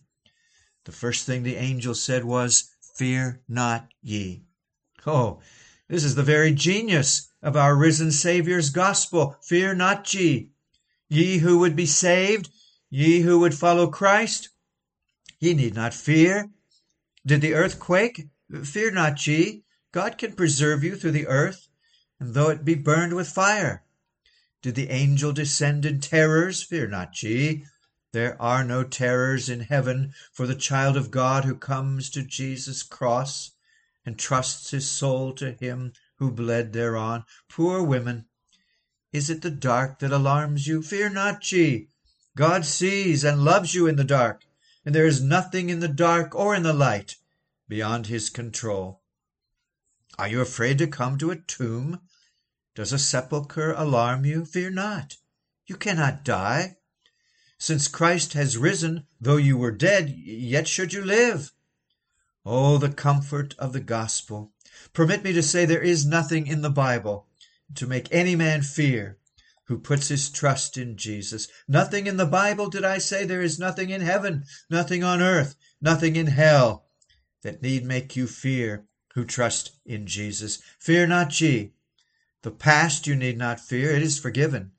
The 0.88 0.94
first 0.94 1.26
thing 1.26 1.44
the 1.44 1.58
angel 1.58 1.94
said 1.94 2.24
was, 2.24 2.72
Fear 2.96 3.42
not 3.50 3.92
ye. 4.02 4.46
Oh, 5.06 5.42
this 5.90 6.06
is 6.06 6.16
the 6.16 6.24
very 6.24 6.54
genius 6.54 7.30
of 7.42 7.58
our 7.58 7.76
risen 7.76 8.10
Saviour's 8.10 8.70
gospel. 8.70 9.36
Fear 9.44 9.76
not 9.76 10.14
ye. 10.14 10.52
Ye 11.10 11.40
who 11.40 11.60
would 11.60 11.76
be 11.76 11.86
saved, 11.86 12.50
ye 12.90 13.20
who 13.20 13.38
would 13.40 13.54
follow 13.54 13.88
Christ, 13.88 14.48
ye 15.42 15.54
need 15.54 15.76
not 15.76 15.94
fear. 15.94 16.52
Did 17.26 17.42
the 17.42 17.54
earth 17.54 17.80
quake? 17.80 18.30
Fear 18.64 18.92
not 18.92 19.28
ye. 19.28 19.66
God 19.92 20.18
can 20.18 20.38
preserve 20.38 20.86
you 20.86 20.96
through 20.96 21.12
the 21.12 21.28
earth, 21.28 21.68
and 22.18 22.34
though 22.34 22.50
it 22.50 22.64
be 22.64 22.76
burned 22.76 23.14
with 23.14 23.28
fire. 23.28 23.84
Did 24.62 24.76
the 24.76 24.90
angel 24.90 25.34
descend 25.34 25.86
in 25.86 26.00
terrors? 26.00 26.64
Fear 26.64 26.88
not 26.88 27.22
ye. 27.22 27.66
There 28.18 28.42
are 28.42 28.64
no 28.64 28.84
terrors 28.84 29.48
in 29.48 29.60
heaven 29.60 30.12
for 30.34 30.48
the 30.48 30.56
child 30.56 30.98
of 30.98 31.12
God 31.12 31.46
who 31.46 31.54
comes 31.54 32.10
to 32.10 32.24
Jesus' 32.24 32.82
cross 32.82 33.52
and 34.08 34.18
trusts 34.18 34.72
his 34.72 34.90
soul 34.90 35.34
to 35.34 35.52
him 35.52 35.94
who 36.16 36.32
bled 36.32 36.74
thereon. 36.74 37.26
Poor 37.48 37.84
women, 37.84 38.26
is 39.14 39.30
it 39.30 39.44
the 39.44 39.52
dark 39.52 40.00
that 40.00 40.12
alarms 40.12 40.66
you? 40.66 40.82
Fear 40.82 41.10
not 41.12 41.52
ye. 41.52 41.90
God 42.36 42.66
sees 42.66 43.24
and 43.24 43.46
loves 43.46 43.76
you 43.76 43.86
in 43.86 43.98
the 43.98 44.04
dark, 44.04 44.46
and 44.84 44.96
there 44.96 45.06
is 45.06 45.22
nothing 45.22 45.70
in 45.70 45.80
the 45.80 45.88
dark 45.88 46.34
or 46.34 46.56
in 46.56 46.64
the 46.64 46.74
light 46.74 47.18
beyond 47.68 48.08
his 48.08 48.32
control. 48.32 49.04
Are 50.18 50.28
you 50.28 50.42
afraid 50.42 50.80
to 50.80 50.88
come 50.88 51.20
to 51.20 51.30
a 51.30 51.36
tomb? 51.36 52.02
Does 52.74 52.92
a 52.92 52.98
sepulchre 52.98 53.74
alarm 53.74 54.26
you? 54.26 54.44
Fear 54.44 54.72
not. 54.72 55.18
You 55.68 55.76
cannot 55.76 56.26
die. 56.26 56.78
Since 57.60 57.88
Christ 57.88 58.34
has 58.34 58.58
risen, 58.58 59.08
though 59.20 59.38
you 59.38 59.58
were 59.58 59.72
dead, 59.72 60.10
yet 60.10 60.68
should 60.68 60.94
you 60.94 61.04
live. 61.04 61.52
Oh, 62.46 62.78
the 62.78 62.90
comfort 62.90 63.56
of 63.58 63.74
the 63.74 63.80
gospel! 63.80 64.54
Permit 64.94 65.24
me 65.24 65.34
to 65.34 65.42
say 65.42 65.66
there 65.66 65.82
is 65.82 66.06
nothing 66.06 66.48
in 66.48 66.62
the 66.62 66.70
Bible 66.70 67.28
to 67.76 67.88
make 67.88 68.08
any 68.12 68.36
man 68.36 68.62
fear. 68.62 69.18
who 69.68 69.78
puts 69.78 70.08
his 70.08 70.30
trust 70.30 70.78
in 70.78 70.96
Jesus. 70.96 71.48
Nothing 71.68 72.08
in 72.08 72.16
the 72.16 72.26
Bible 72.26 72.70
did 72.70 72.86
I 72.86 73.00
say 73.00 73.26
there 73.26 73.42
is 73.42 73.60
nothing 73.60 73.90
in 73.90 74.02
heaven, 74.02 74.46
nothing 74.70 75.04
on 75.04 75.22
earth, 75.22 75.56
nothing 75.82 76.16
in 76.16 76.28
hell 76.28 76.86
that 77.42 77.62
need 77.62 77.86
make 77.86 78.16
you 78.16 78.28
fear 78.28 78.86
who 79.14 79.26
trust 79.26 79.72
in 79.86 80.08
Jesus. 80.08 80.60
Fear 80.80 81.08
not 81.08 81.40
ye. 81.42 81.74
The 82.44 82.52
past 82.52 83.08
you 83.08 83.16
need 83.16 83.38
not 83.38 83.60
fear, 83.60 83.92
it 83.92 84.02
is 84.02 84.20
forgiven. 84.20 84.72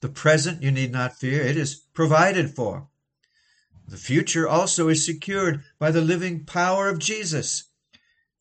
The 0.00 0.08
present 0.08 0.62
you 0.62 0.70
need 0.70 0.92
not 0.92 1.16
fear, 1.16 1.42
it 1.42 1.56
is 1.56 1.74
provided 1.74 2.50
for. 2.50 2.88
The 3.88 3.96
future 3.96 4.48
also 4.48 4.88
is 4.88 5.06
secured 5.06 5.62
by 5.78 5.90
the 5.90 6.00
living 6.00 6.44
power 6.44 6.88
of 6.88 6.98
Jesus. 6.98 7.70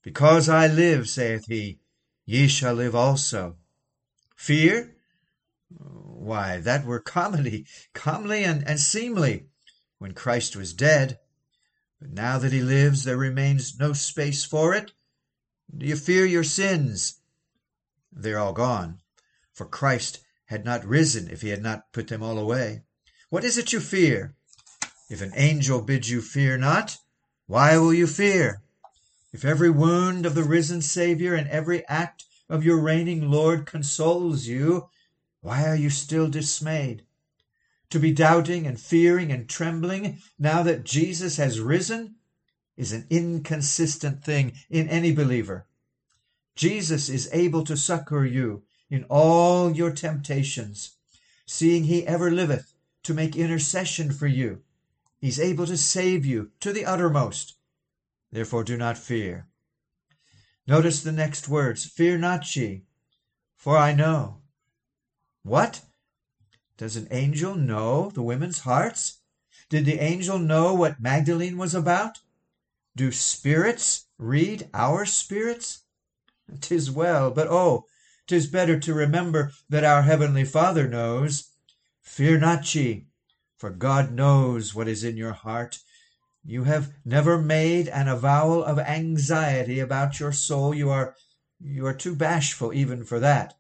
Because 0.02 0.50
I 0.50 0.68
live, 0.68 1.08
saith 1.08 1.46
he, 1.48 1.80
ye 2.26 2.48
shall 2.48 2.74
live 2.74 2.96
also. 2.96 3.58
Fear? 4.36 4.96
Why, 5.70 6.60
that 6.60 6.86
were 6.86 7.00
comedy, 7.00 7.66
comely 7.94 8.44
and, 8.44 8.68
and 8.68 8.80
seemly, 8.80 9.46
when 10.00 10.14
Christ 10.14 10.56
was 10.56 10.74
dead. 10.74 11.20
But 12.00 12.12
now 12.12 12.38
that 12.40 12.52
he 12.52 12.62
lives, 12.62 13.04
there 13.04 13.18
remains 13.18 13.80
no 13.80 13.94
space 13.94 14.44
for 14.44 14.74
it. 14.74 14.92
Do 15.76 15.86
you 15.86 15.96
fear 15.96 16.26
your 16.26 16.44
sins? 16.44 17.22
They're 18.12 18.40
all 18.40 18.54
gone, 18.54 19.00
for 19.54 19.66
Christ 19.66 20.25
had 20.46 20.64
not 20.64 20.86
risen 20.86 21.30
if 21.30 21.42
he 21.42 21.50
had 21.50 21.62
not 21.62 21.92
put 21.92 22.08
them 22.08 22.22
all 22.22 22.38
away. 22.38 22.84
What 23.30 23.44
is 23.44 23.58
it 23.58 23.74
you 23.74 23.80
fear? 23.80 24.36
If 25.10 25.22
an 25.22 25.34
angel 25.36 25.82
bids 25.82 26.10
you 26.10 26.22
fear 26.22 26.58
not, 26.58 26.98
why 27.48 27.78
will 27.78 27.94
you 27.94 28.08
fear? 28.08 28.62
If 29.34 29.44
every 29.44 29.70
wound 29.70 30.26
of 30.26 30.36
the 30.36 30.44
risen 30.44 30.82
Saviour 30.82 31.36
and 31.36 31.48
every 31.50 31.86
act 31.88 32.26
of 32.48 32.64
your 32.64 32.80
reigning 32.80 33.30
Lord 33.30 33.66
consoles 33.66 34.48
you, 34.48 34.90
why 35.42 35.68
are 35.68 35.76
you 35.76 35.90
still 35.90 36.30
dismayed? 36.30 37.06
To 37.90 38.00
be 38.00 38.12
doubting 38.12 38.66
and 38.66 38.80
fearing 38.80 39.32
and 39.32 39.48
trembling 39.48 40.22
now 40.40 40.64
that 40.64 40.84
Jesus 40.84 41.38
has 41.38 41.60
risen 41.60 42.16
is 42.78 42.92
an 42.92 43.06
inconsistent 43.10 44.24
thing 44.24 44.54
in 44.70 44.88
any 44.90 45.12
believer. 45.12 45.68
Jesus 46.56 47.10
is 47.10 47.30
able 47.32 47.64
to 47.66 47.78
succor 47.78 48.26
you 48.26 48.64
in 48.96 49.04
all 49.10 49.72
your 49.72 49.92
temptations, 49.92 50.96
seeing 51.46 51.84
he 51.84 52.08
ever 52.08 52.32
liveth 52.32 52.74
to 53.04 53.14
make 53.14 53.36
intercession 53.36 54.12
for 54.12 54.28
you 54.28 54.64
He's 55.26 55.40
able 55.40 55.66
to 55.66 55.76
save 55.76 56.24
you 56.24 56.52
to 56.60 56.72
the 56.72 56.86
uttermost. 56.86 57.58
Therefore 58.32 58.64
do 58.64 58.78
not 58.78 58.96
fear. 58.96 59.48
Notice 60.68 61.02
the 61.02 61.12
next 61.12 61.48
words 61.48 61.84
Fear 61.84 62.20
not 62.20 62.56
ye, 62.56 62.84
for 63.56 63.76
I 63.76 63.94
know. 63.94 64.42
What? 65.42 65.82
Does 66.78 66.96
an 66.96 67.08
angel 67.10 67.56
know 67.56 68.12
the 68.12 68.22
women's 68.22 68.60
hearts? 68.60 69.20
Did 69.68 69.86
the 69.86 70.00
angel 70.00 70.38
know 70.38 70.76
what 70.76 71.02
Magdalene 71.02 71.58
was 71.58 71.74
about? 71.74 72.20
Do 72.96 73.12
spirits 73.12 74.06
read 74.20 74.70
our 74.76 75.08
spirits? 75.08 75.86
Tis 76.62 76.92
well, 76.92 77.32
but 77.32 77.48
oh, 77.48 77.86
tis 78.28 78.48
better 78.48 78.80
to 78.80 78.94
remember 78.94 79.52
that 79.70 79.84
our 79.84 80.02
heavenly 80.04 80.46
Father 80.46 80.88
knows. 80.88 81.52
Fear 82.02 82.40
not 82.40 82.74
ye, 82.76 83.08
for 83.58 83.70
God 83.70 84.12
knows 84.12 84.74
what 84.76 84.88
is 84.88 85.04
in 85.04 85.18
your 85.18 85.34
heart. 85.34 85.80
You 86.44 86.64
have 86.66 86.94
never 87.04 87.42
made 87.42 87.88
an 87.88 88.08
avowal 88.08 88.64
of 88.64 88.78
anxiety 88.78 89.80
about 89.80 90.20
your 90.20 90.32
soul. 90.32 90.74
You 90.74 90.90
are, 90.92 91.16
you 91.60 91.86
are 91.88 91.94
too 91.94 92.16
bashful 92.16 92.74
even 92.74 93.04
for 93.04 93.20
that. 93.20 93.56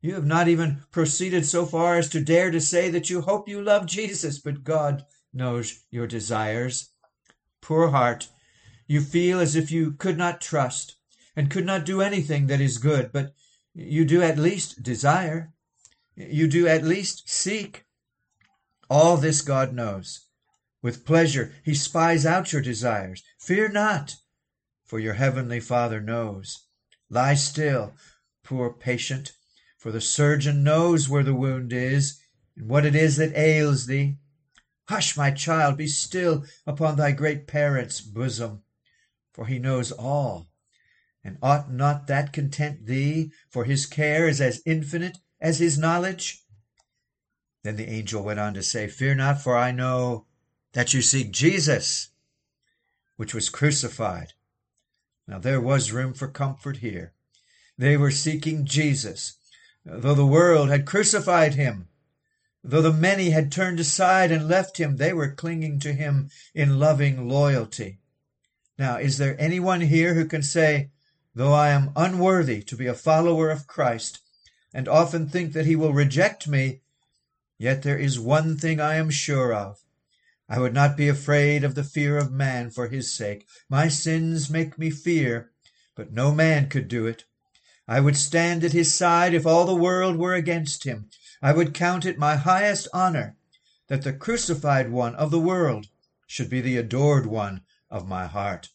You 0.00 0.14
have 0.14 0.26
not 0.26 0.48
even 0.48 0.82
proceeded 0.90 1.46
so 1.46 1.64
far 1.64 1.96
as 1.96 2.08
to 2.10 2.20
dare 2.20 2.50
to 2.50 2.60
say 2.60 2.90
that 2.90 3.08
you 3.10 3.22
hope 3.22 3.48
you 3.48 3.62
love 3.62 3.86
Jesus, 3.86 4.38
but 4.38 4.64
God 4.64 5.04
knows 5.32 5.84
your 5.90 6.06
desires. 6.06 6.90
Poor 7.60 7.88
heart, 7.88 8.28
you 8.86 9.00
feel 9.00 9.40
as 9.40 9.56
if 9.56 9.70
you 9.70 9.92
could 9.92 10.18
not 10.18 10.40
trust 10.40 10.96
and 11.34 11.50
could 11.50 11.66
not 11.66 11.84
do 11.84 12.00
anything 12.00 12.46
that 12.46 12.60
is 12.60 12.78
good, 12.78 13.10
but 13.12 13.34
you 13.78 14.06
do 14.06 14.22
at 14.22 14.38
least 14.38 14.82
desire. 14.82 15.52
You 16.14 16.48
do 16.48 16.66
at 16.66 16.82
least 16.82 17.28
seek. 17.28 17.84
All 18.88 19.18
this 19.18 19.42
God 19.42 19.74
knows. 19.74 20.26
With 20.80 21.04
pleasure 21.04 21.52
he 21.62 21.74
spies 21.74 22.24
out 22.24 22.52
your 22.54 22.62
desires. 22.62 23.22
Fear 23.38 23.68
not, 23.68 24.16
for 24.86 24.98
your 24.98 25.14
heavenly 25.14 25.60
Father 25.60 26.00
knows. 26.00 26.66
Lie 27.10 27.34
still, 27.34 27.92
poor 28.42 28.72
patient, 28.72 29.32
for 29.76 29.92
the 29.92 30.00
surgeon 30.00 30.64
knows 30.64 31.08
where 31.08 31.22
the 31.22 31.34
wound 31.34 31.72
is 31.72 32.18
and 32.56 32.68
what 32.70 32.86
it 32.86 32.94
is 32.94 33.16
that 33.18 33.36
ails 33.36 33.86
thee. 33.86 34.16
Hush, 34.88 35.18
my 35.18 35.30
child, 35.32 35.76
be 35.76 35.86
still 35.86 36.44
upon 36.66 36.96
thy 36.96 37.12
great 37.12 37.46
parent's 37.46 38.00
bosom, 38.00 38.62
for 39.34 39.46
he 39.46 39.58
knows 39.58 39.92
all. 39.92 40.48
And 41.26 41.38
ought 41.42 41.72
not 41.72 42.06
that 42.06 42.32
content 42.32 42.86
thee, 42.86 43.32
for 43.50 43.64
his 43.64 43.84
care 43.84 44.28
is 44.28 44.40
as 44.40 44.62
infinite 44.64 45.18
as 45.40 45.58
his 45.58 45.76
knowledge? 45.76 46.44
Then 47.64 47.74
the 47.74 47.90
angel 47.90 48.22
went 48.22 48.38
on 48.38 48.54
to 48.54 48.62
say, 48.62 48.86
Fear 48.86 49.16
not, 49.16 49.42
for 49.42 49.56
I 49.56 49.72
know 49.72 50.26
that 50.72 50.94
you 50.94 51.02
seek 51.02 51.32
Jesus, 51.32 52.10
which 53.16 53.34
was 53.34 53.48
crucified. 53.48 54.34
Now 55.26 55.40
there 55.40 55.60
was 55.60 55.90
room 55.90 56.14
for 56.14 56.28
comfort 56.28 56.76
here. 56.76 57.12
They 57.76 57.96
were 57.96 58.12
seeking 58.12 58.64
Jesus, 58.64 59.34
though 59.84 60.14
the 60.14 60.24
world 60.24 60.68
had 60.68 60.86
crucified 60.86 61.54
him. 61.54 61.88
Though 62.62 62.82
the 62.82 62.92
many 62.92 63.30
had 63.30 63.50
turned 63.50 63.80
aside 63.80 64.30
and 64.30 64.46
left 64.46 64.78
him, 64.78 64.96
they 64.96 65.12
were 65.12 65.32
clinging 65.32 65.80
to 65.80 65.92
him 65.92 66.30
in 66.54 66.78
loving 66.78 67.28
loyalty. 67.28 67.98
Now, 68.78 68.98
is 68.98 69.18
there 69.18 69.34
anyone 69.40 69.80
here 69.80 70.14
who 70.14 70.26
can 70.26 70.44
say, 70.44 70.90
Though 71.36 71.52
I 71.52 71.68
am 71.68 71.92
unworthy 71.94 72.62
to 72.62 72.76
be 72.76 72.86
a 72.86 72.94
follower 72.94 73.50
of 73.50 73.66
Christ, 73.66 74.20
and 74.72 74.88
often 74.88 75.28
think 75.28 75.52
that 75.52 75.66
he 75.66 75.76
will 75.76 75.92
reject 75.92 76.48
me, 76.48 76.80
Yet 77.58 77.82
there 77.82 77.98
is 77.98 78.18
one 78.18 78.56
thing 78.56 78.80
I 78.80 78.94
am 78.94 79.10
sure 79.10 79.52
of. 79.52 79.84
I 80.48 80.58
would 80.58 80.72
not 80.72 80.96
be 80.96 81.08
afraid 81.08 81.62
of 81.62 81.74
the 81.74 81.84
fear 81.84 82.16
of 82.16 82.32
man 82.32 82.70
for 82.70 82.88
his 82.88 83.12
sake. 83.12 83.46
My 83.68 83.88
sins 83.88 84.48
make 84.48 84.78
me 84.78 84.88
fear, 84.88 85.50
but 85.94 86.10
no 86.10 86.32
man 86.32 86.70
could 86.70 86.88
do 86.88 87.06
it. 87.06 87.24
I 87.86 88.00
would 88.00 88.16
stand 88.16 88.64
at 88.64 88.72
his 88.72 88.94
side 88.94 89.34
if 89.34 89.46
all 89.46 89.66
the 89.66 89.74
world 89.74 90.16
were 90.16 90.32
against 90.32 90.84
him. 90.84 91.10
I 91.42 91.52
would 91.52 91.74
count 91.74 92.06
it 92.06 92.18
my 92.18 92.36
highest 92.36 92.88
honor 92.94 93.36
that 93.88 94.02
the 94.02 94.14
crucified 94.14 94.90
one 94.90 95.14
of 95.16 95.30
the 95.30 95.38
world 95.38 95.88
should 96.26 96.48
be 96.48 96.62
the 96.62 96.78
adored 96.78 97.26
one 97.26 97.60
of 97.90 98.08
my 98.08 98.26
heart. 98.26 98.70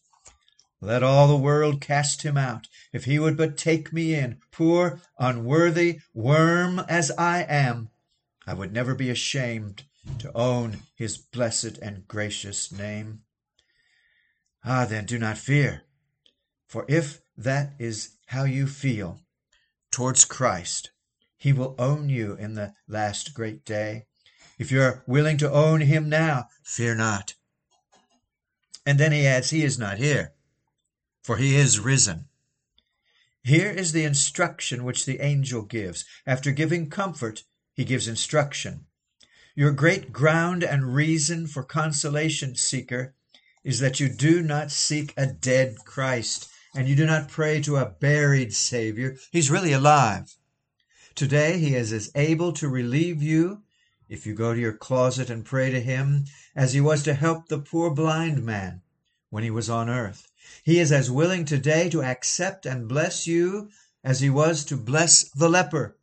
Let 0.84 1.04
all 1.04 1.28
the 1.28 1.36
world 1.36 1.80
cast 1.80 2.22
him 2.22 2.36
out, 2.36 2.66
if 2.92 3.04
he 3.04 3.20
would 3.20 3.36
but 3.36 3.56
take 3.56 3.92
me 3.92 4.14
in, 4.14 4.40
poor, 4.50 5.00
unworthy 5.16 6.00
worm 6.12 6.80
as 6.80 7.12
I 7.12 7.42
am. 7.42 7.90
I 8.48 8.54
would 8.54 8.72
never 8.72 8.96
be 8.96 9.08
ashamed 9.08 9.84
to 10.18 10.36
own 10.36 10.80
his 10.96 11.18
blessed 11.18 11.78
and 11.78 12.08
gracious 12.08 12.72
name. 12.72 13.20
Ah, 14.64 14.84
then, 14.84 15.06
do 15.06 15.20
not 15.20 15.38
fear, 15.38 15.82
for 16.66 16.84
if 16.88 17.20
that 17.36 17.74
is 17.78 18.16
how 18.26 18.42
you 18.42 18.66
feel 18.66 19.20
towards 19.92 20.24
Christ, 20.24 20.90
he 21.36 21.52
will 21.52 21.76
own 21.78 22.08
you 22.08 22.34
in 22.34 22.54
the 22.54 22.74
last 22.88 23.34
great 23.34 23.64
day. 23.64 24.06
If 24.58 24.72
you're 24.72 25.04
willing 25.06 25.36
to 25.38 25.50
own 25.52 25.82
him 25.82 26.08
now, 26.08 26.48
fear 26.64 26.96
not. 26.96 27.34
And 28.84 28.98
then 28.98 29.12
he 29.12 29.28
adds, 29.28 29.50
He 29.50 29.62
is 29.62 29.78
not 29.78 29.98
here, 29.98 30.32
for 31.22 31.36
he 31.36 31.56
is 31.56 31.80
risen. 31.80 32.26
Here 33.44 33.70
is 33.70 33.92
the 33.92 34.04
instruction 34.04 34.84
which 34.84 35.04
the 35.04 35.20
angel 35.20 35.62
gives. 35.62 36.04
After 36.26 36.52
giving 36.52 36.90
comfort, 36.90 37.44
he 37.74 37.84
gives 37.84 38.06
instruction. 38.06 38.86
Your 39.54 39.72
great 39.72 40.12
ground 40.12 40.62
and 40.62 40.94
reason 40.94 41.46
for 41.46 41.62
consolation, 41.62 42.54
seeker, 42.54 43.14
is 43.64 43.80
that 43.80 44.00
you 44.00 44.08
do 44.08 44.42
not 44.42 44.70
seek 44.70 45.12
a 45.16 45.26
dead 45.26 45.76
Christ 45.84 46.48
and 46.74 46.88
you 46.88 46.96
do 46.96 47.04
not 47.04 47.28
pray 47.28 47.60
to 47.60 47.76
a 47.76 47.90
buried 47.90 48.54
Savior. 48.54 49.16
He's 49.30 49.50
really 49.50 49.72
alive. 49.72 50.34
Today, 51.14 51.58
He 51.58 51.74
is 51.74 51.92
as 51.92 52.10
able 52.14 52.52
to 52.54 52.68
relieve 52.68 53.22
you 53.22 53.62
if 54.08 54.26
you 54.26 54.34
go 54.34 54.54
to 54.54 54.60
your 54.60 54.72
closet 54.72 55.28
and 55.28 55.44
pray 55.44 55.70
to 55.70 55.80
Him 55.80 56.24
as 56.56 56.72
He 56.72 56.80
was 56.80 57.02
to 57.02 57.14
help 57.14 57.48
the 57.48 57.58
poor 57.58 57.90
blind 57.90 58.42
man 58.42 58.80
when 59.28 59.42
He 59.44 59.50
was 59.50 59.68
on 59.68 59.90
earth. 59.90 60.31
He 60.62 60.78
is 60.78 60.92
as 60.92 61.10
willing 61.10 61.44
today 61.44 61.88
to 61.90 62.02
accept 62.02 62.66
and 62.66 62.88
bless 62.88 63.26
you 63.26 63.70
as 64.02 64.20
He 64.20 64.30
was 64.30 64.64
to 64.66 64.76
bless 64.76 65.24
the 65.30 65.48
leper 65.48 65.96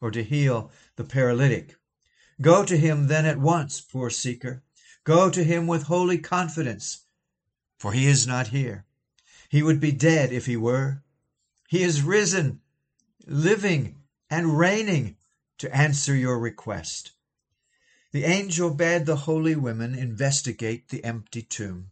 or 0.00 0.10
to 0.10 0.22
heal 0.24 0.70
the 0.96 1.04
paralytic. 1.04 1.76
Go 2.40 2.64
to 2.64 2.76
him 2.76 3.06
then 3.06 3.24
at 3.24 3.38
once, 3.38 3.80
poor 3.80 4.10
seeker. 4.10 4.64
Go 5.04 5.30
to 5.30 5.44
him 5.44 5.68
with 5.68 5.84
holy 5.84 6.18
confidence, 6.18 7.04
for 7.78 7.92
he 7.92 8.08
is 8.08 8.26
not 8.26 8.48
here. 8.48 8.84
He 9.48 9.62
would 9.62 9.78
be 9.78 9.92
dead 9.92 10.32
if 10.32 10.46
he 10.46 10.56
were. 10.56 11.04
He 11.68 11.84
is 11.84 12.02
risen, 12.02 12.60
living, 13.26 14.02
and 14.28 14.58
reigning 14.58 15.16
to 15.58 15.74
answer 15.74 16.16
your 16.16 16.38
request. 16.40 17.12
The 18.10 18.24
angel 18.24 18.74
bade 18.74 19.06
the 19.06 19.16
holy 19.16 19.54
women 19.54 19.94
investigate 19.94 20.88
the 20.88 21.04
empty 21.04 21.42
tomb, 21.42 21.91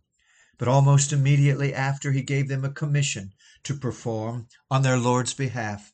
but 0.61 0.69
almost 0.69 1.11
immediately 1.11 1.73
after 1.73 2.13
he 2.13 2.21
gave 2.21 2.47
them 2.49 2.67
a 2.67 2.71
commission 2.71 3.33
to 3.63 3.73
perform 3.73 4.47
on 4.71 4.83
their 4.83 4.99
Lord's 4.99 5.33
behalf. 5.33 5.91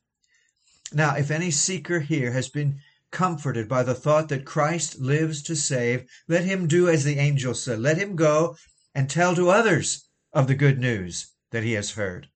Now, 0.92 1.14
if 1.14 1.30
any 1.30 1.52
seeker 1.52 2.00
here 2.00 2.32
has 2.32 2.48
been 2.48 2.80
comforted 3.12 3.68
by 3.68 3.84
the 3.84 3.94
thought 3.94 4.28
that 4.28 4.44
Christ 4.44 4.98
lives 4.98 5.40
to 5.44 5.54
save, 5.54 6.10
let 6.26 6.44
him 6.44 6.66
do 6.66 6.88
as 6.88 7.04
the 7.04 7.16
angel 7.16 7.54
said. 7.54 7.78
Let 7.78 7.96
him 7.96 8.16
go 8.16 8.56
and 8.92 9.08
tell 9.08 9.36
to 9.36 9.50
others 9.50 10.06
of 10.32 10.48
the 10.48 10.56
good 10.56 10.80
news 10.80 11.28
that 11.52 11.62
he 11.62 11.74
has 11.74 11.92
heard. 11.92 12.26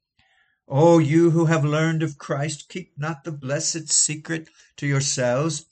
O 0.68 1.00
you 1.00 1.30
who 1.30 1.46
have 1.46 1.64
learned 1.64 2.04
of 2.04 2.16
Christ, 2.16 2.68
keep 2.68 2.92
not 2.96 3.24
the 3.24 3.32
blessed 3.32 3.90
secret 3.90 4.48
to 4.76 4.86
yourselves. 4.86 5.66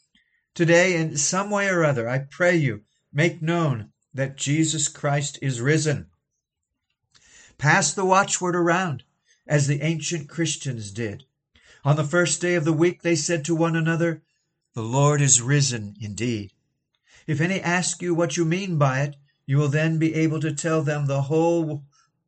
Today, 0.57 0.97
in 0.97 1.17
some 1.19 1.51
way 1.51 1.69
or 1.69 1.85
other, 1.85 2.09
I 2.09 2.19
pray 2.19 2.57
you, 2.57 2.83
make 3.13 3.41
known 3.41 3.93
that 4.13 4.37
Jesus 4.37 4.89
Christ 4.89 5.39
is 5.41 5.61
risen. 5.61 6.07
Pass 7.59 7.93
the 7.93 8.05
watchword 8.05 8.55
around, 8.55 9.03
as 9.45 9.67
the 9.67 9.83
ancient 9.83 10.29
Christians 10.29 10.93
did. 10.93 11.25
On 11.85 11.97
the 11.97 12.05
first 12.05 12.41
day 12.41 12.55
of 12.55 12.65
the 12.65 12.73
week, 12.73 13.03
they 13.03 13.17
said 13.17 13.45
to 13.45 13.55
one 13.55 13.75
another, 13.75 14.23
The 14.75 14.83
Lord 14.83 15.21
is 15.21 15.43
risen 15.43 15.97
indeed. 16.01 16.53
If 17.27 17.41
any 17.41 17.61
ask 17.61 18.01
you 18.01 18.15
what 18.15 18.37
you 18.37 18.45
mean 18.45 18.79
by 18.79 19.03
it, 19.03 19.17
you 19.45 19.57
will 19.57 19.69
then 19.69 19.99
be 19.99 20.15
able 20.15 20.39
to 20.41 20.55
tell 20.55 20.83
them 20.83 21.07
the 21.07 21.23
whole 21.23 21.85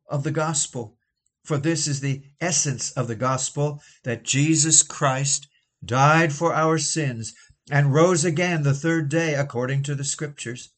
of 0.09 0.23
the 0.23 0.31
gospel. 0.31 0.97
For 1.45 1.57
this 1.57 1.87
is 1.87 2.01
the 2.01 2.23
essence 2.41 2.91
of 2.91 3.07
the 3.07 3.15
gospel 3.15 3.81
that 4.03 4.23
Jesus 4.23 4.83
Christ 4.83 5.47
died 5.83 6.33
for 6.33 6.53
our 6.53 6.77
sins 6.77 7.33
and 7.71 7.93
rose 7.93 8.25
again 8.25 8.63
the 8.63 8.73
third 8.73 9.07
day 9.07 9.35
according 9.35 9.83
to 9.83 9.95
the 9.95 10.03
scriptures, 10.03 10.69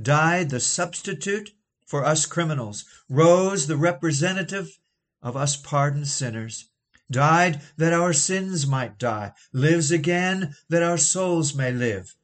died 0.00 0.48
the 0.48 0.60
substitute 0.60 1.50
for 1.90 2.04
us 2.04 2.24
criminals, 2.24 2.84
rose 3.08 3.66
the 3.66 3.76
representative 3.76 4.78
of 5.20 5.36
us 5.36 5.56
pardoned 5.56 6.06
sinners, 6.06 6.68
died 7.10 7.60
that 7.76 7.92
our 7.92 8.12
sins 8.12 8.64
might 8.64 8.96
die, 8.96 9.32
lives 9.52 9.90
again 9.90 10.54
that 10.68 10.84
our 10.84 10.96
souls 10.96 11.52
may 11.52 11.72
live. 11.72 12.14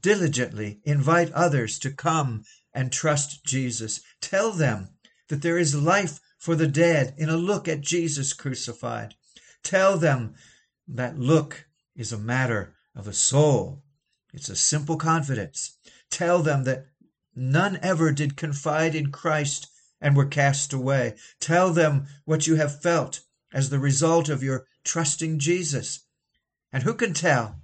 Diligently 0.00 0.80
invite 0.84 1.30
others 1.32 1.78
to 1.78 1.90
come 1.90 2.42
and 2.72 2.90
trust 2.90 3.44
Jesus. 3.44 4.00
Tell 4.22 4.50
them 4.50 4.88
that 5.28 5.42
there 5.42 5.58
is 5.58 5.74
life 5.74 6.18
for 6.38 6.54
the 6.54 6.66
dead 6.66 7.12
in 7.18 7.28
a 7.28 7.36
look 7.36 7.68
at 7.68 7.82
Jesus 7.82 8.32
crucified. 8.32 9.14
Tell 9.62 9.98
them 9.98 10.36
that 10.88 11.18
look 11.18 11.66
is 11.94 12.14
a 12.14 12.18
matter 12.18 12.76
of 12.96 13.04
the 13.04 13.12
soul. 13.12 13.82
It's 14.32 14.48
a 14.48 14.56
simple 14.56 14.96
confidence. 14.96 15.76
Tell 16.08 16.38
them 16.42 16.64
that 16.64 16.86
none 17.40 17.78
ever 17.82 18.12
did 18.12 18.36
confide 18.36 18.94
in 18.94 19.10
Christ 19.10 19.66
and 20.00 20.14
were 20.16 20.26
cast 20.26 20.72
away. 20.72 21.14
Tell 21.40 21.72
them 21.72 22.06
what 22.24 22.46
you 22.46 22.56
have 22.56 22.82
felt 22.82 23.20
as 23.52 23.70
the 23.70 23.78
result 23.78 24.28
of 24.28 24.42
your 24.42 24.66
trusting 24.84 25.38
Jesus. 25.38 26.00
And 26.72 26.82
who 26.82 26.94
can 26.94 27.14
tell? 27.14 27.62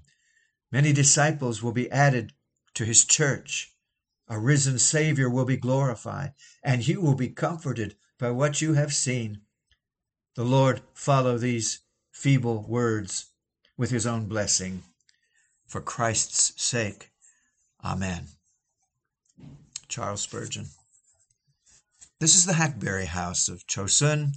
Many 0.73 0.93
disciples 0.93 1.63
will 1.63 1.73
be 1.73 1.91
added 1.91 2.33
to 2.75 2.85
his 2.85 3.05
church. 3.05 3.73
A 4.29 4.39
risen 4.39 4.79
Savior 4.79 5.31
will 5.31 5.45
be 5.45 5.57
glorified, 5.57 6.33
and 6.63 6.87
you 6.87 7.01
will 7.01 7.15
be 7.15 7.29
comforted 7.29 7.97
by 8.19 8.31
what 8.31 8.61
you 8.61 8.75
have 8.75 8.93
seen. 8.93 9.43
The 10.35 10.45
Lord 10.45 10.83
follow 10.95 11.39
these 11.39 11.81
feeble 12.11 12.67
words 12.67 13.27
with 13.77 13.91
his 13.91 14.07
own 14.07 14.27
blessing. 14.27 14.83
For 15.67 15.81
Christ's 15.81 16.61
sake. 16.63 17.11
Amen. 17.85 18.36
Charles 19.89 20.23
Spurgeon. 20.23 20.67
This 22.19 22.35
is 22.35 22.47
the 22.47 22.55
Hackberry 22.55 23.07
House 23.07 23.49
of 23.49 23.67
Chosun. 23.67 24.33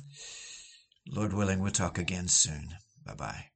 Lord 1.07 1.33
willing, 1.33 1.59
we'll 1.59 1.71
talk 1.71 1.97
again 1.97 2.27
soon. 2.27 2.75
Bye 3.05 3.15
bye. 3.15 3.48